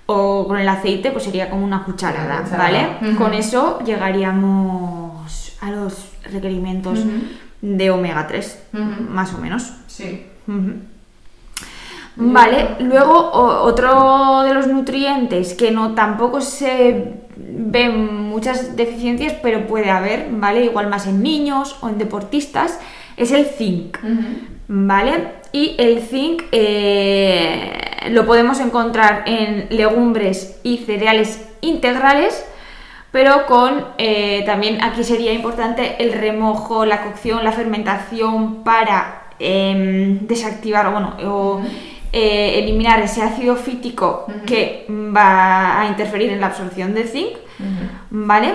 [0.06, 2.70] o con el aceite, pues sería como una cucharada, Una cucharada.
[2.70, 2.88] ¿vale?
[3.12, 3.18] Ujú.
[3.22, 7.10] Con eso llegaríamos a los requerimientos Ujú.
[7.60, 9.02] De omega 3, Ujú.
[9.10, 9.72] más o menos.
[9.86, 10.24] Sí.
[12.16, 19.66] Vale, luego o- otro de los nutrientes que no tampoco se ven muchas deficiencias, pero
[19.68, 20.64] puede haber, ¿vale?
[20.64, 22.78] Igual más en niños o en deportistas,
[23.16, 23.98] es el zinc.
[24.70, 25.28] ¿vale?
[25.52, 27.72] Y el zinc eh,
[28.10, 32.44] lo podemos encontrar en legumbres y cereales integrales,
[33.10, 40.26] pero con eh, también aquí sería importante el remojo, la cocción, la fermentación para em,
[40.26, 41.60] desactivar bueno, o
[42.12, 47.36] eh, eliminar ese ácido fítico que va a interferir en la absorción del zinc.
[48.10, 48.54] ¿vale?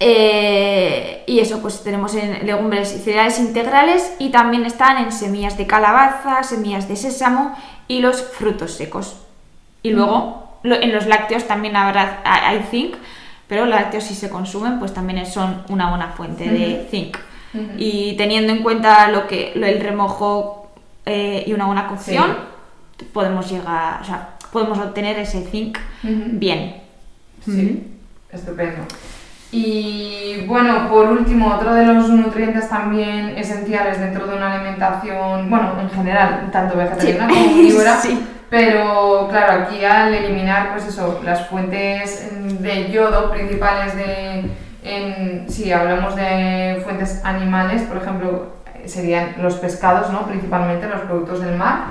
[0.00, 5.58] Eh, y eso pues tenemos en legumbres y cereales integrales y también están en semillas
[5.58, 7.56] de calabaza, semillas de sésamo
[7.88, 9.16] y los frutos secos.
[9.82, 12.94] Y luego lo- en los lácteos también habrá, ha- hay zinc,
[13.48, 17.16] pero los lácteos si se consumen pues también son una buena fuente de zinc.
[17.78, 20.70] Y teniendo en cuenta lo que lo- el remojo
[21.06, 22.36] eh, y una buena cocción,
[23.12, 26.82] podemos llegar, o sea, podemos obtener ese zinc bien.
[27.44, 27.86] Sí,
[28.30, 28.82] estupendo.
[29.50, 35.72] Y bueno, por último, otro de los nutrientes también esenciales dentro de una alimentación, bueno,
[35.80, 37.34] en general, tanto vegetariana Sí.
[37.34, 38.18] como omnívora, Sí.
[38.50, 42.28] Pero claro, aquí al eliminar, pues eso, las fuentes
[42.62, 44.50] de yodo principales de,
[44.82, 48.52] en- si hablamos de fuentes animales, por ejemplo,
[48.86, 50.26] serían los pescados, ¿no?
[50.26, 51.84] Principalmente los productos del mar.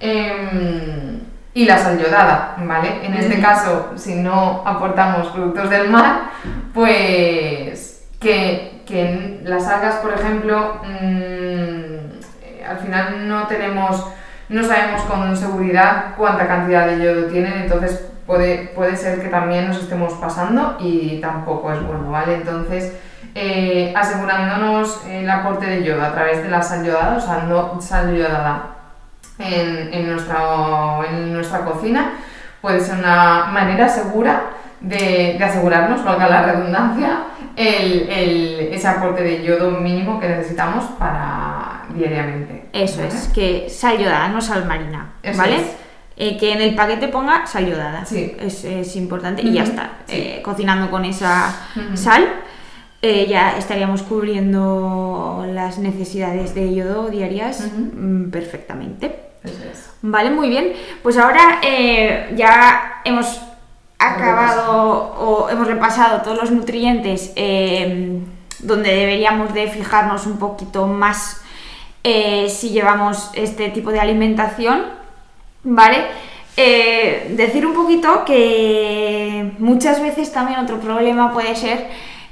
[0.00, 1.20] Em,
[1.54, 3.04] y la sal yodada, ¿vale?
[3.04, 6.30] En este caso, si no aportamos productos del mar,
[6.72, 14.06] pues que, que las algas, por ejemplo, mm, al final no tenemos,
[14.48, 19.68] no sabemos con seguridad cuánta cantidad de yodo tienen, entonces puede, puede ser que también
[19.68, 22.34] nos estemos pasando y tampoco es bueno, ¿vale?
[22.36, 22.92] Entonces,
[23.34, 27.80] eh, asegurándonos el aporte de yodo a través de la sal yodada, o sea, no
[27.80, 28.62] sal yodada
[29.38, 30.38] en, en, nuestra,
[31.10, 32.12] en nuestra cocina
[32.60, 34.42] puede ser una manera segura
[34.80, 37.18] de, de asegurarnos, valga la redundancia,
[37.56, 42.57] el, el- ese aporte de yodo mínimo que necesitamos para diariamente.
[42.72, 43.08] Eso ¿vale?
[43.08, 45.56] es, que sal yodada, no sal marina, Eso ¿vale?
[45.56, 45.66] es.
[46.20, 48.04] Eh, que en el paquete ponga sal yodada.
[48.04, 48.34] Sí.
[48.40, 49.98] Es, es importante y ya está.
[50.06, 50.16] sí.
[50.16, 51.54] Eh, cocinando con esa
[51.94, 52.28] sal,
[53.02, 59.14] eh, ya estaríamos cubriendo las necesidades de yodo diarias mm, perfectamente.
[59.44, 59.90] Eso es.
[60.02, 60.72] Vale, muy bien.
[61.04, 61.60] Pues ahora
[62.34, 63.40] ya hemos
[64.00, 67.32] acabado o hemos repasado todos los nutrientes
[68.58, 71.42] donde deberíamos de fijarnos un poquito más
[72.04, 74.84] eh, si llevamos este tipo de alimentación,
[75.64, 75.98] ¿vale?
[76.56, 81.86] Eh, decir un poquito que muchas veces también otro problema puede ser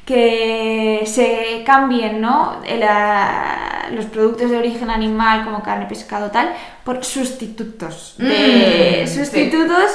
[0.04, 2.60] que se cambien ¿no?
[2.78, 6.52] La- los productos de origen animal como carne, pescado, tal,
[6.84, 8.14] por sustitutos.
[8.18, 9.18] De, Mm, sí.
[9.24, 9.90] sustitutos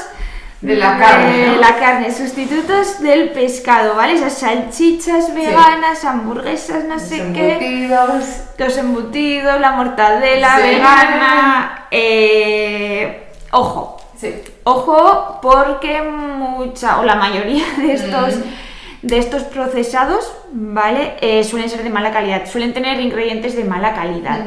[0.61, 4.13] De la carne, de la carne, sustitutos del pescado, ¿vale?
[4.13, 8.25] Esas salchichas veganas, hamburguesas, no Los sé qué embutidos.
[8.59, 10.61] los embutidos, la mortadela Sí.
[10.61, 11.87] vegana.
[11.89, 14.35] eh, ojo, Sí.
[14.63, 19.07] ojo, porque mucha o la mayoría de estos, Mm.
[19.07, 21.15] de estos procesados, ¿vale?
[21.21, 24.41] Eh, suelen ser de mala calidad, suelen tener ingredientes de mala calidad.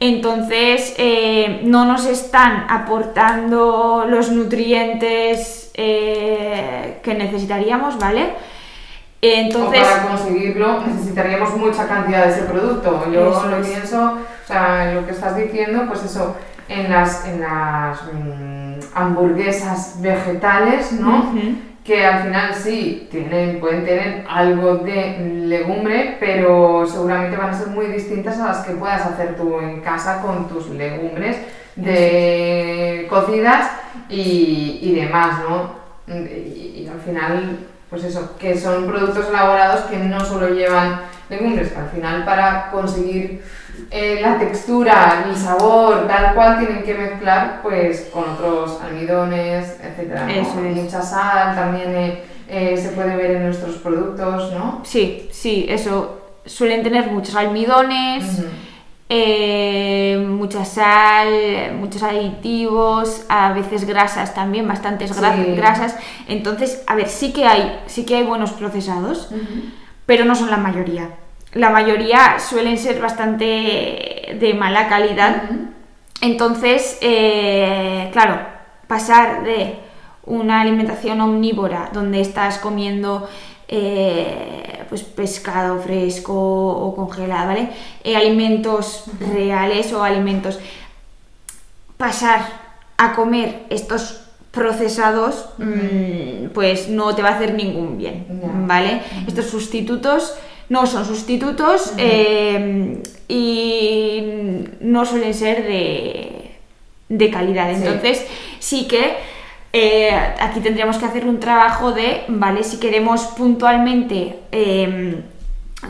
[0.00, 8.34] Entonces, eh, no nos están aportando los nutrientes eh, que necesitaríamos, ¿vale?
[9.20, 13.10] Entonces, o para conseguirlo necesitaríamos mucha cantidad de ese producto.
[13.12, 13.66] Yo lo es.
[13.66, 16.36] pienso, o sea, lo que estás diciendo, pues eso,
[16.68, 21.18] en las, en las mm, hamburguesas vegetales, ¿no?
[21.18, 21.67] Ujú.
[21.88, 27.68] Que al final sí, tienen, pueden tener algo de legumbre, pero seguramente van a ser
[27.68, 31.38] muy distintas a las que puedas hacer tú en casa con tus legumbres
[31.76, 33.70] de cocidas
[34.10, 35.78] y, y demás, ¿no?
[36.14, 41.72] Y, y al final, pues eso, que son productos elaborados que no solo llevan legumbres,
[41.72, 43.42] que al final para conseguir
[43.90, 50.24] eh, la textura, el sabor, tal cual, tienen que mezclar pues con otros almidones, etcétera,
[50.26, 50.32] ¿no?
[50.32, 50.76] Eso es.
[50.76, 54.80] Mucha sal también eh, eh, se puede ver en nuestros productos, ¿no?
[54.84, 56.14] sí, sí, eso.
[56.44, 58.24] Suelen tener muchos almidones.
[60.26, 65.52] Mucha sal, muchos aditivos, a veces grasas también, bastantes gra- Sí.
[65.56, 65.96] grasas.
[66.28, 69.28] Entonces, a ver, sí que hay, sí que hay buenos procesados,
[70.06, 71.10] pero no son la mayoría.
[71.54, 75.42] La mayoría suelen ser bastante de mala calidad.
[76.20, 78.38] Entonces, eh, claro,
[78.86, 79.76] pasar de
[80.24, 83.28] una alimentación omnívora donde estás comiendo
[83.66, 87.70] eh, pues pescado fresco o congelado, ¿vale?
[88.04, 90.58] Eh, alimentos reales o alimentos.
[91.96, 92.46] Pasar
[92.96, 98.26] a comer estos procesados, mm, pues no te va a hacer ningún bien.
[98.66, 99.02] ¿vale?
[99.26, 100.34] Estos sustitutos
[100.68, 104.22] no son sustitutos eh, y
[104.80, 106.56] no suelen ser de,
[107.08, 107.70] de calidad.
[107.70, 108.26] Entonces,
[108.58, 109.16] sí que
[109.72, 110.10] eh,
[110.40, 112.64] aquí tendríamos que hacer un trabajo de, ¿vale?
[112.64, 115.22] Si queremos puntualmente eh,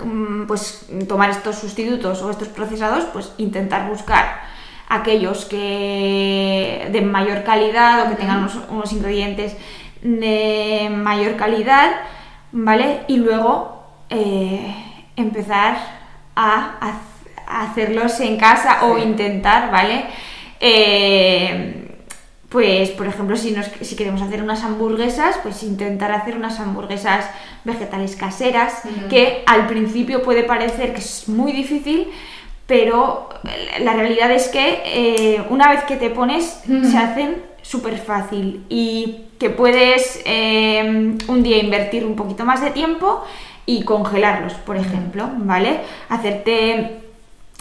[0.04, 4.40] mm, pues tomar estos sustitutos o estos procesados, pues intentar buscar
[4.88, 9.56] aquellos que de mayor calidad o que tengan unos, unos ingredientes
[10.02, 11.90] de mayor calidad,
[12.52, 13.02] ¿vale?
[13.06, 13.77] Y luego
[14.10, 14.74] eh,
[15.16, 15.76] empezar
[16.36, 17.00] a,
[17.46, 19.02] hacerlos en casa o Sí.
[19.04, 20.04] intentar, ¿vale?
[20.60, 21.88] Eh,
[22.48, 27.28] pues, por ejemplo, si, nos, si queremos hacer unas hamburguesas, pues intentar hacer unas hamburguesas
[27.64, 32.08] vegetales caseras, que al principio puede parecer que es muy difícil,
[32.66, 33.28] pero
[33.80, 39.24] la realidad es que eh, una vez que te pones, se hacen súper fácil y
[39.38, 43.24] que puedes eh, un día invertir un poquito más de tiempo
[43.68, 45.80] y congelarlos, por ejemplo, ¿vale?
[46.08, 47.02] Hacerte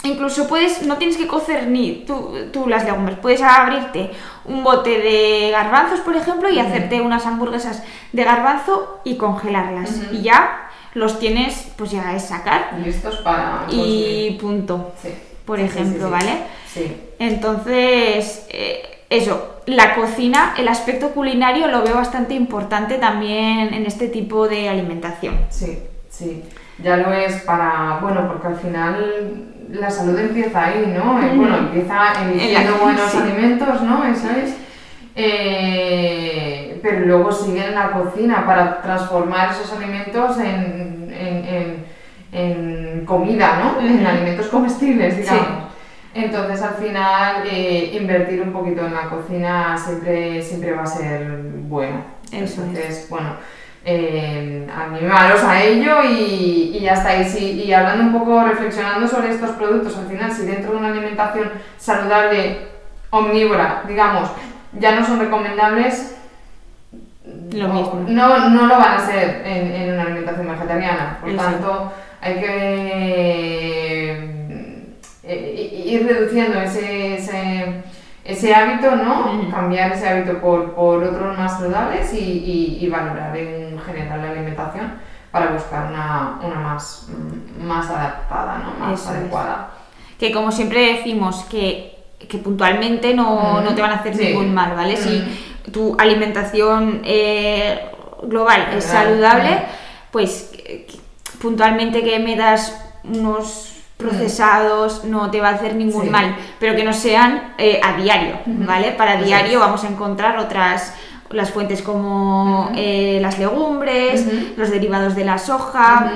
[0.04, 4.12] Incluso puedes, no tienes que cocer ni tú, tú las legumbres, puedes abrirte
[4.44, 7.82] un bote de garbanzos, por ejemplo, y hacerte unas hamburguesas
[8.12, 9.90] de garbanzo y congelarlas.
[10.12, 14.38] Y ya los tienes, pues ya es sacar Listos para y consumir.
[14.38, 15.08] punto, Sí.
[15.44, 16.10] por Sí, ejemplo, sí.
[16.12, 16.32] ¿vale?
[16.72, 16.96] Sí.
[17.18, 24.06] Entonces, eh, eso, la cocina, el aspecto culinario lo veo bastante importante también en este
[24.06, 25.40] tipo de alimentación.
[25.50, 25.76] Sí,
[26.18, 26.44] sí.
[26.82, 31.20] Ya lo es para, bueno, porque al final la salud empieza ahí, ¿no?
[31.20, 31.32] Eh.
[31.34, 33.18] Bueno, empieza eligiendo En buenos sí.
[33.18, 34.04] alimentos, ¿no?
[34.04, 34.54] Eso es.
[35.50, 41.84] Eh, pero luego sigue en la cocina para transformar esos alimentos en, en- en-
[42.30, 43.80] en comida, ¿no?
[43.80, 45.20] En alimentos comestibles, Sí.
[45.22, 45.64] digamos.
[46.14, 51.26] Entonces, al final, eh, invertir un poquito en la cocina siempre, siempre va a ser
[51.68, 52.02] bueno.
[52.32, 52.58] Eso es.
[52.58, 53.30] Entonces, bueno,
[53.90, 57.16] eh, animaros a ello y, y ya está.
[57.16, 60.76] Y, si- y hablando un poco, reflexionando sobre estos productos, al final, si dentro de
[60.78, 62.58] una alimentación saludable,
[63.10, 64.28] omnívora, digamos,
[64.78, 66.16] ya no son recomendables,
[67.52, 68.04] Lo o- mismo.
[68.08, 71.18] No, no lo van a ser en, en una alimentación vegetariana.
[71.20, 71.52] Por Exacto.
[71.52, 74.12] tanto, hay que
[75.22, 77.82] eh, ir reduciendo ese, ese,
[78.28, 79.50] ese hábito, ¿no?
[79.50, 84.30] Cambiar ese hábito por, por otros más saludables y, y- y valorar en general la
[84.30, 84.92] alimentación
[85.30, 88.86] para buscar una, una más, mm, más adaptada, ¿no?
[88.86, 89.16] Más Eso es.
[89.16, 89.70] adecuada.
[90.18, 91.96] que como siempre decimos que,
[92.28, 94.24] que puntualmente no, Mm, no te van a hacer sí.
[94.26, 94.94] ningún mal, ¿vale?
[94.94, 94.98] Mm.
[94.98, 97.80] Si tu alimentación eh,
[98.24, 99.62] global es saludable,
[100.10, 100.86] pues que
[101.40, 106.10] puntualmente que metas unos procesados no te va a hacer ningún Sí.
[106.10, 108.38] mal, pero que no sean eh, a diario.
[108.46, 108.92] ¿vale?
[108.92, 110.94] Para diario vamos a encontrar otras
[111.30, 114.24] las fuentes como eh, las legumbres,
[114.56, 116.12] los derivados de la soja,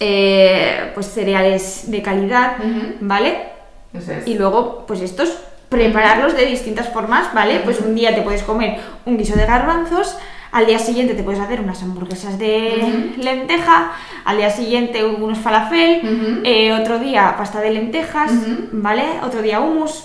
[0.00, 2.56] eh, pues cereales de calidad.
[3.00, 3.48] ¿vale?
[3.92, 4.26] Es.
[4.26, 5.36] Y luego, pues estos,
[5.68, 7.60] prepararlos de distintas formas, ¿vale?
[7.64, 10.16] Pues un día te puedes comer un guiso de garbanzos,
[10.54, 13.90] al día siguiente te puedes hacer unas hamburguesas de lenteja,
[14.24, 18.30] al día siguiente unos falafel, eh, otro día pasta de lentejas.
[18.72, 19.04] ¿vale?
[19.24, 20.04] Otro día hummus,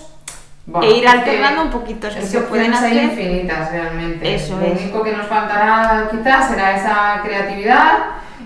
[0.66, 2.92] Bueno, e ir alternando un poquito, es que se pueden hacer...
[3.04, 4.34] infinitas realmente.
[4.34, 4.80] Eso Lo es.
[4.82, 7.98] único que nos faltará quizás será esa creatividad,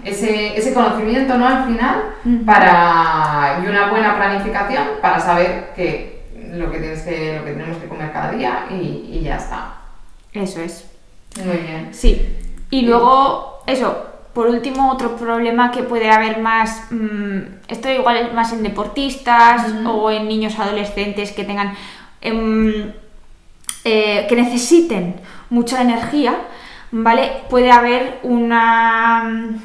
[0.05, 1.49] ese, ese conocimiento ¿no?
[1.49, 2.03] al final
[2.45, 7.79] para, y una buena planificación para saber que lo que, tienes que, lo que tenemos
[7.79, 9.75] que comer cada día y, y ya está.
[10.35, 10.91] Eso es.
[11.43, 11.89] Muy bien.
[11.93, 12.23] Sí.
[12.71, 13.97] Y luego, eso,
[14.33, 19.73] por último, otro problema que puede haber más, mm, esto igual es más en deportistas
[19.87, 21.75] o en niños adolescentes que tengan,
[22.21, 22.93] em,
[23.85, 25.17] eh, que necesiten
[25.51, 26.35] mucha energía,
[26.91, 27.43] ¿vale?
[27.51, 29.61] Puede haber una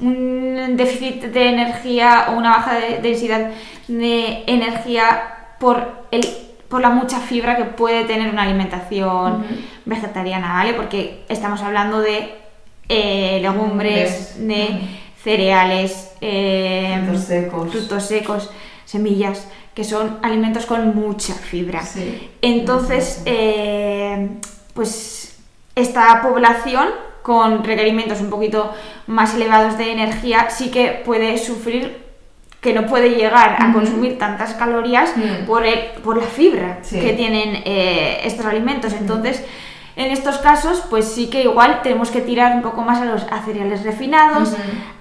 [0.00, 3.52] un déficit de energía o una baja de densidad
[3.86, 5.22] de energía
[5.60, 6.26] por el
[6.72, 9.44] por la mucha fibra que puede tener una alimentación
[9.84, 10.72] vegetariana, ¿vale?
[10.72, 12.34] Porque estamos hablando de
[12.88, 14.80] eh, legumbres, de
[15.22, 17.70] cereales, eh, Frutos secos.
[17.70, 18.50] frutos secos,
[18.86, 21.82] semillas, que son alimentos con mucha fibra.
[21.82, 22.30] Sí.
[22.40, 24.30] Entonces, eh,
[24.72, 25.36] pues
[25.74, 26.88] esta población
[27.20, 28.72] con requerimientos un poquito
[29.06, 32.01] más elevados de energía sí que puede sufrir
[32.62, 35.46] que no puede llegar a consumir tantas calorías Mm.
[35.46, 37.00] por, el- por la fibra Sí.
[37.00, 38.92] que tienen eh, estos alimentos.
[38.92, 39.44] Entonces,
[39.96, 43.24] en estos casos, pues sí que igual tenemos que tirar un poco más a los
[43.24, 44.54] a cereales refinados,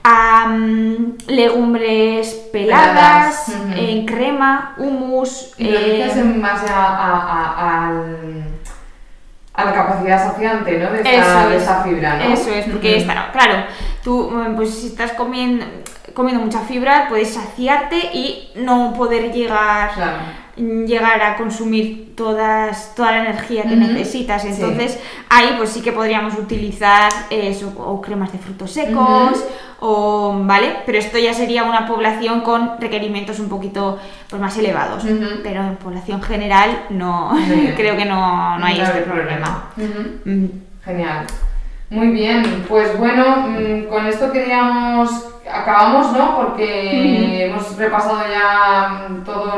[0.03, 3.73] a mm, legumbres Peladas, peladas, ujú.
[3.79, 5.53] en crema, hummus.
[5.59, 8.43] Y eh, base a, a- a- al-
[9.53, 10.89] a la capacidad saciante, ¿no?
[10.91, 11.61] De esta, Eso de es.
[11.61, 12.23] esta fibra, ¿no?
[12.33, 13.65] Eso es, porque está, claro,
[14.03, 15.65] tú mm, pues si estás comiendo,
[16.13, 20.17] comiendo mucha fibra, puedes saciarte y no poder llegar, Claro.
[20.57, 24.41] llegar a consumir todas, toda la energía que necesitas.
[24.41, 24.49] Sí.
[24.49, 24.99] Entonces,
[25.29, 29.43] ahí pues sí que podríamos utilizar eso, o cremas de frutos secos,
[29.79, 33.97] o vale, pero esto ya sería una población con requerimientos un poquito
[34.29, 35.03] pues, más elevados.
[35.41, 37.31] Pero en población general no
[37.75, 39.69] creo que no, no hay este problema.
[39.77, 40.29] Ujú.
[40.29, 40.45] Mm.
[40.83, 41.25] Genial.
[41.89, 46.37] Muy bien, pues bueno, mm, con esto queríamos, acabamos, ¿no?
[46.37, 49.55] Porque hemos repasado ya mm, todos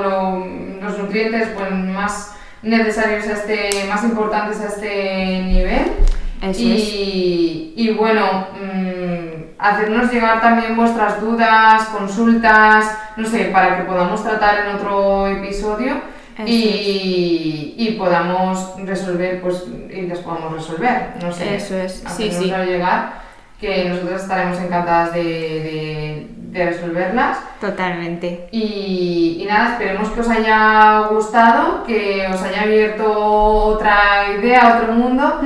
[0.82, 5.94] los nutrientes pues, más necesarios a este, más importantes a este nivel.
[6.42, 13.84] Eso y, y bueno, mm, hacernos llegar también vuestras dudas, consultas, no sé, para que
[13.84, 16.02] podamos tratar en otro episodio
[16.46, 21.56] y, y podamos resolver, pues, y las podamos resolver, no sé.
[21.56, 22.46] Eso es, sí, sí.
[22.46, 23.23] llegar,
[23.64, 27.40] que nosotros estaremos encantadas de, de- de resolverlas.
[27.60, 28.48] Totalmente.
[28.52, 33.96] Y, y nada, esperemos que os haya gustado, que os haya abierto otra
[34.38, 35.40] idea, otro mundo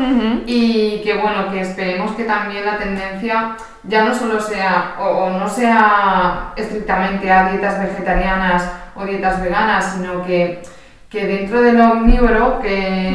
[0.45, 5.30] y que bueno, que esperemos que también la tendencia ya no solo sea o, o
[5.30, 10.61] no sea estrictamente a dietas vegetarianas o dietas veganas, sino que,
[11.09, 13.13] que dentro de lo omnívoro que,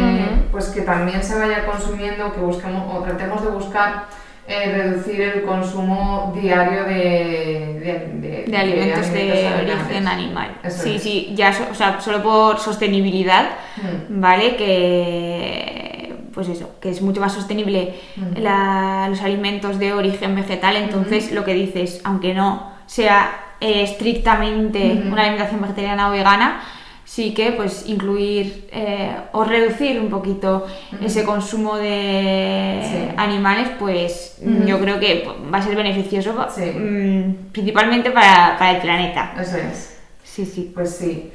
[0.50, 4.04] pues que también se vaya consumiendo, que busquemos o tratemos de buscar
[4.48, 10.56] eh, reducir el consumo diario de, de, De alimentos de, origen animal.
[10.64, 11.02] Eso sí, es.
[11.02, 14.20] sí, ya, so- o sea, solo por sostenibilidad, Mm.
[14.20, 14.56] ¿vale?
[14.56, 18.40] Que, pues eso, que es mucho más sostenible Ujú.
[18.40, 23.30] la- los alimentos de origen vegetal, entonces lo que dices, aunque no sea
[23.60, 25.12] eh, estrictamente Ujú.
[25.12, 26.60] una alimentación vegetariana o vegana,
[27.14, 30.66] sí que pues incluir eh, o reducir un poquito
[31.04, 33.14] ese consumo de Sí.
[33.18, 36.62] animales, pues yo creo que va a ser beneficioso Sí.
[36.74, 39.34] mm, principalmente para, para el planeta.
[39.38, 39.98] Eso es.
[40.24, 40.70] Sí, sí.
[40.74, 41.30] Pues sí.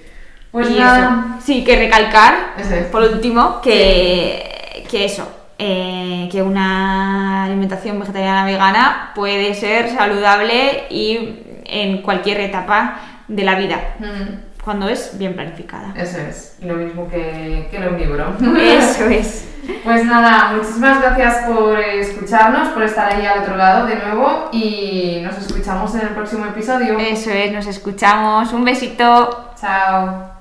[0.51, 1.37] Pues nada.
[1.45, 2.85] Sí, que recalcar, es.
[2.91, 5.27] por último, que, que eso,
[5.59, 13.55] eh, que una alimentación vegetariana vegana puede ser saludable y en cualquier etapa de la
[13.59, 14.46] vida, Mm.
[14.67, 15.93] Cuando es bien planificada.
[15.95, 18.35] Eso es, lo mismo que, que el omnívoro.
[18.59, 19.47] Eso es.
[19.81, 25.21] Pues nada, muchísimas gracias por escucharnos, por estar ahí al otro lado de nuevo y
[25.23, 26.99] nos escuchamos en el próximo episodio.
[26.99, 28.51] Eso es, nos escuchamos.
[28.51, 29.53] Un besito.
[29.57, 30.33] Chao.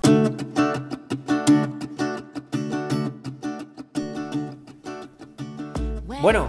[6.20, 6.48] Bueno,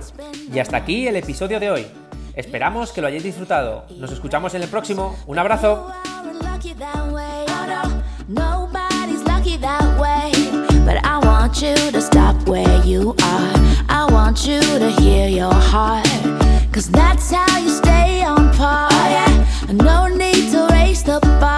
[0.52, 1.88] y hasta aquí el episodio de hoy.
[2.34, 3.86] Esperamos que lo hayáis disfrutado.
[4.00, 5.16] Nos escuchamos en el próximo.
[5.28, 5.92] Un abrazo.
[8.30, 10.34] Nobody's lucky that way,
[10.86, 13.54] but I want you to stop where you are.
[13.88, 16.06] I want you to hear your heart,
[16.74, 18.90] cause that's how you stay on par.
[18.92, 21.58] Oh, yeah, no need to raise the bar.